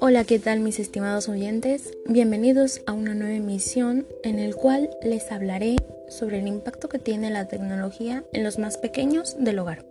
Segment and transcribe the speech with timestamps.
[0.00, 1.96] Hola, ¿qué tal mis estimados oyentes?
[2.06, 5.76] Bienvenidos a una nueva emisión en el cual les hablaré
[6.08, 9.84] sobre el impacto que tiene la tecnología en los más pequeños del hogar.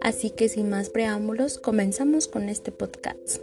[0.00, 3.38] Así que sin más preámbulos, comenzamos con este podcast,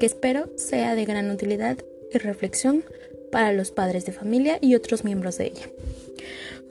[0.00, 1.78] que espero sea de gran utilidad
[2.12, 2.84] y reflexión
[3.30, 5.70] para los padres de familia y otros miembros de ella.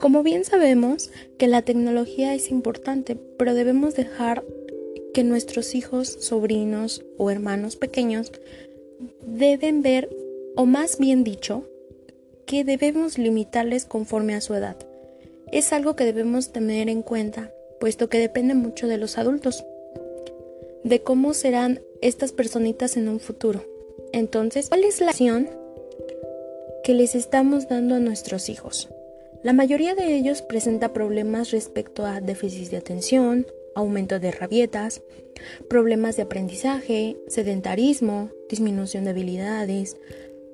[0.00, 4.42] Como bien sabemos que la tecnología es importante, pero debemos dejar
[5.12, 8.32] que nuestros hijos, sobrinos o hermanos pequeños
[9.26, 10.08] deben ver,
[10.56, 11.64] o más bien dicho,
[12.46, 14.76] que debemos limitarles conforme a su edad.
[15.52, 19.66] Es algo que debemos tener en cuenta, puesto que depende mucho de los adultos,
[20.82, 23.66] de cómo serán estas personitas en un futuro.
[24.12, 25.50] Entonces, ¿cuál es la acción
[26.84, 28.88] que les estamos dando a nuestros hijos?
[29.42, 35.02] La mayoría de ellos presenta problemas respecto a déficit de atención, aumento de rabietas,
[35.66, 39.96] problemas de aprendizaje, sedentarismo, disminución de habilidades,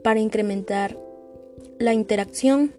[0.05, 0.97] para incrementar
[1.81, 2.75] la interacción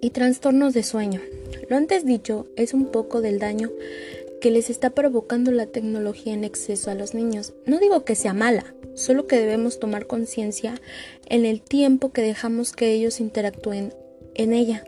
[0.00, 1.20] y trastornos de sueño.
[1.68, 3.70] Lo antes dicho es un poco del daño
[4.40, 7.54] que les está provocando la tecnología en exceso a los niños.
[7.64, 10.74] No digo que sea mala, solo que debemos tomar conciencia
[11.26, 13.94] en el tiempo que dejamos que ellos interactúen
[14.34, 14.84] en ella.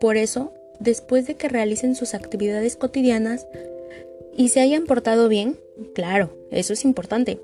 [0.00, 3.46] Por eso, después de que realicen sus actividades cotidianas,
[4.36, 5.58] y se hayan portado bien,
[5.94, 7.40] claro, eso es importante.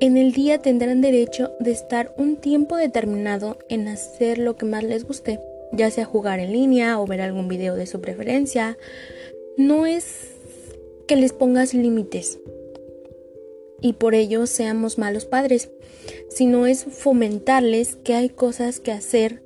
[0.00, 4.84] En el día tendrán derecho de estar un tiempo determinado en hacer lo que más
[4.84, 5.40] les guste,
[5.72, 8.76] ya sea jugar en línea o ver algún video de su preferencia.
[9.56, 10.32] No es
[11.06, 12.40] que les pongas límites
[13.80, 15.70] y por ello seamos malos padres,
[16.28, 19.42] sino es fomentarles que hay cosas que hacer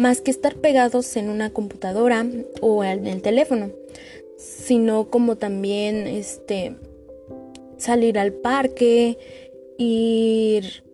[0.00, 2.26] más que estar pegados en una computadora
[2.60, 3.70] o en el teléfono
[4.40, 6.76] sino como también este
[7.76, 9.18] salir al parque,
[9.78, 10.84] ir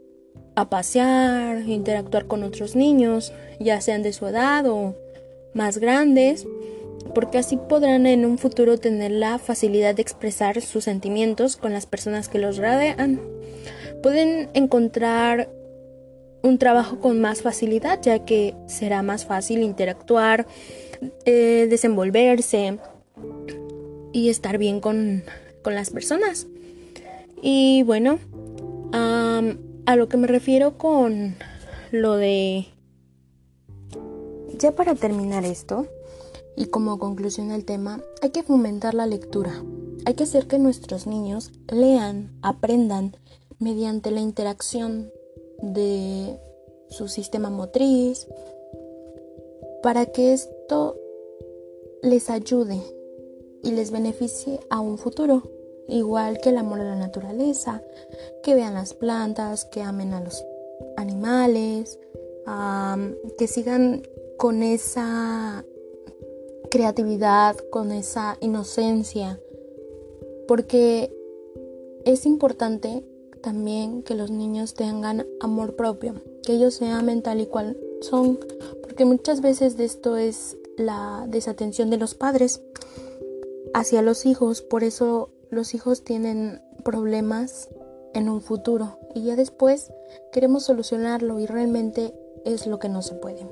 [0.57, 4.97] a pasear, interactuar con otros niños, ya sean de su edad o
[5.55, 6.47] más grandes,
[7.15, 11.87] porque así podrán en un futuro tener la facilidad de expresar sus sentimientos con las
[11.87, 13.21] personas que los rodean.
[14.03, 15.49] Pueden encontrar
[16.47, 20.47] un trabajo con más facilidad, ya que será más fácil interactuar,
[21.25, 22.79] eh, desenvolverse,
[24.13, 25.25] y estar bien con,
[25.65, 26.47] las personas.
[27.43, 28.21] Y bueno,
[28.93, 31.35] a lo que me refiero con
[31.91, 32.67] lo de...
[34.59, 35.87] Ya para terminar esto,
[36.57, 39.53] y como conclusión del tema, hay que fomentar la lectura.
[40.07, 43.17] Hay que hacer que nuestros niños lean, aprendan
[43.59, 45.11] mediante la interacción
[45.73, 46.39] de
[46.89, 48.29] su sistema motriz,
[49.83, 50.97] para que esto
[52.03, 52.81] les ayude
[53.63, 55.43] y les beneficie a un futuro,
[55.89, 57.83] igual que el amor a la naturaleza,
[58.43, 60.45] que vean las plantas, que amen a los
[60.97, 61.99] animales,
[63.39, 64.03] que sigan
[64.37, 65.65] con esa
[66.71, 69.41] creatividad, con esa inocencia,
[70.47, 71.13] porque
[72.05, 73.05] es importante
[73.47, 78.41] también que los niños tengan amor propio, que ellos sean mental y cual son,
[78.83, 82.61] porque muchas veces de esto es la desatención de los padres
[83.73, 87.69] hacia los hijos, por eso los hijos tienen problemas
[88.15, 89.93] en un futuro y ya después
[90.33, 92.15] queremos solucionarlo y realmente
[92.45, 93.47] es lo que no se puede.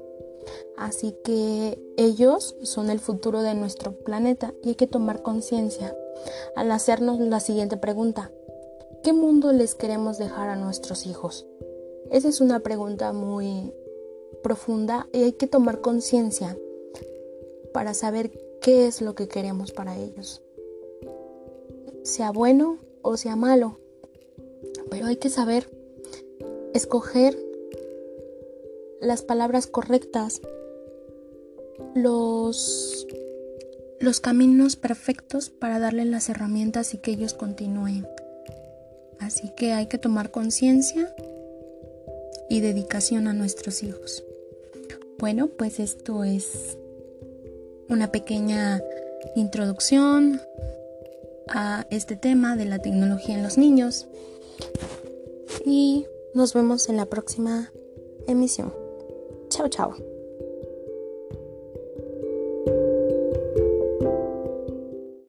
[0.77, 5.97] Así que ellos son el futuro de nuestro planeta y hay que tomar conciencia
[6.57, 8.33] al hacernos la siguiente pregunta.
[9.05, 11.47] ¿Qué mundo les queremos dejar a nuestros hijos?
[12.11, 13.75] Esa es una pregunta muy
[14.43, 16.57] profunda y hay que tomar conciencia
[17.75, 18.31] para saber
[18.63, 20.41] qué es lo que queremos para ellos.
[22.03, 23.79] Sea bueno o sea malo.
[24.89, 25.69] Pero hay que saber
[26.73, 27.39] escoger
[29.03, 30.41] las palabras correctas,
[31.95, 33.07] los,
[34.23, 38.07] caminos perfectos para darles las herramientas y que ellos continúen.
[39.25, 41.15] Así que hay que tomar conciencia
[42.51, 44.23] y dedicación a nuestros hijos.
[45.19, 46.77] Bueno, pues esto es
[47.89, 48.83] una pequeña
[49.35, 50.43] introducción
[51.49, 54.09] a este tema de la tecnología en los niños
[55.65, 57.73] y nos vemos en la próxima
[58.27, 58.75] emisión.
[59.49, 60.14] Chao, chao.